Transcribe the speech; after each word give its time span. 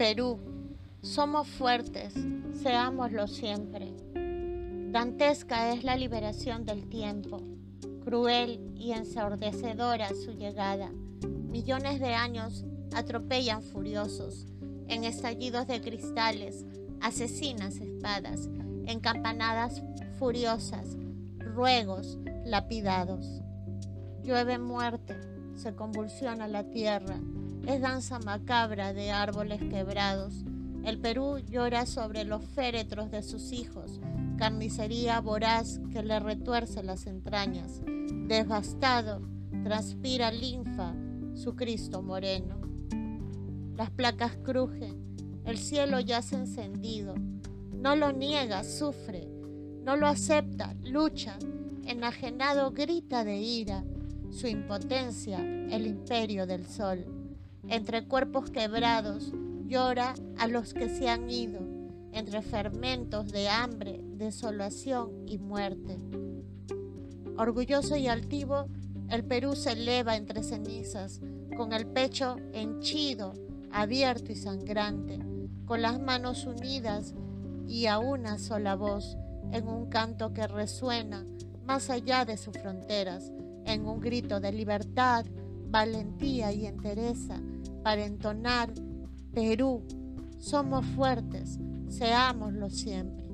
Perú, 0.00 0.38
somos 1.02 1.46
fuertes, 1.46 2.14
seámoslo 2.62 3.28
siempre. 3.28 3.92
Dantesca 4.90 5.74
es 5.74 5.84
la 5.84 5.94
liberación 5.94 6.64
del 6.64 6.88
tiempo, 6.88 7.42
cruel 8.02 8.72
y 8.74 8.92
ensordecedora 8.92 10.08
su 10.14 10.32
llegada. 10.32 10.90
Millones 11.50 12.00
de 12.00 12.14
años 12.14 12.64
atropellan 12.94 13.62
furiosos, 13.62 14.46
en 14.88 15.04
estallidos 15.04 15.66
de 15.66 15.82
cristales, 15.82 16.64
asesinas 17.02 17.76
espadas, 17.76 18.48
en 18.86 19.00
campanadas 19.00 19.82
furiosas, 20.18 20.96
ruegos 21.36 22.16
lapidados. 22.46 23.42
Llueve 24.22 24.58
muerte, 24.58 25.20
se 25.56 25.74
convulsiona 25.74 26.48
la 26.48 26.64
tierra, 26.70 27.20
es 27.66 27.80
danza 27.80 28.18
macabra 28.18 28.92
de 28.92 29.10
árboles 29.10 29.60
quebrados. 29.60 30.44
El 30.84 30.98
Perú 30.98 31.38
llora 31.38 31.86
sobre 31.86 32.24
los 32.24 32.44
féretros 32.44 33.10
de 33.10 33.22
sus 33.22 33.52
hijos, 33.52 34.00
carnicería 34.38 35.20
voraz 35.20 35.80
que 35.92 36.02
le 36.02 36.18
retuerce 36.18 36.82
las 36.82 37.06
entrañas. 37.06 37.82
Devastado, 38.26 39.20
transpira 39.62 40.30
linfa 40.30 40.94
su 41.34 41.54
Cristo 41.54 42.02
moreno. 42.02 42.60
Las 43.76 43.90
placas 43.90 44.36
crujen, 44.42 45.42
el 45.44 45.58
cielo 45.58 46.00
yace 46.00 46.36
encendido. 46.36 47.14
No 47.72 47.96
lo 47.96 48.12
niega, 48.12 48.64
sufre, 48.64 49.28
no 49.84 49.96
lo 49.96 50.06
acepta, 50.06 50.74
lucha, 50.82 51.38
enajenado 51.84 52.72
grita 52.72 53.24
de 53.24 53.38
ira, 53.38 53.84
su 54.30 54.46
impotencia, 54.46 55.38
el 55.38 55.86
imperio 55.86 56.46
del 56.46 56.66
sol. 56.66 57.19
Entre 57.68 58.06
cuerpos 58.06 58.50
quebrados 58.50 59.32
llora 59.66 60.14
a 60.38 60.48
los 60.48 60.74
que 60.74 60.88
se 60.88 61.08
han 61.08 61.30
ido, 61.30 61.60
entre 62.12 62.42
fermentos 62.42 63.30
de 63.30 63.48
hambre, 63.48 64.00
desolación 64.16 65.10
y 65.26 65.38
muerte. 65.38 65.98
Orgulloso 67.36 67.96
y 67.96 68.08
altivo, 68.08 68.66
el 69.08 69.24
Perú 69.24 69.54
se 69.56 69.72
eleva 69.72 70.16
entre 70.16 70.42
cenizas, 70.42 71.20
con 71.56 71.72
el 71.72 71.86
pecho 71.86 72.36
henchido, 72.52 73.32
abierto 73.72 74.32
y 74.32 74.36
sangrante, 74.36 75.18
con 75.64 75.82
las 75.82 76.00
manos 76.00 76.46
unidas 76.46 77.14
y 77.66 77.86
a 77.86 77.98
una 77.98 78.38
sola 78.38 78.74
voz, 78.74 79.16
en 79.52 79.68
un 79.68 79.88
canto 79.88 80.32
que 80.32 80.46
resuena 80.46 81.24
más 81.64 81.90
allá 81.90 82.24
de 82.24 82.36
sus 82.36 82.58
fronteras, 82.58 83.30
en 83.64 83.86
un 83.86 84.00
grito 84.00 84.40
de 84.40 84.52
libertad, 84.52 85.24
valentía 85.70 86.52
y 86.52 86.66
entereza, 86.66 87.40
para 87.82 88.04
entonar, 88.04 88.72
Perú, 89.32 89.82
somos 90.38 90.84
fuertes, 90.86 91.58
seámoslo 91.88 92.68
siempre. 92.68 93.29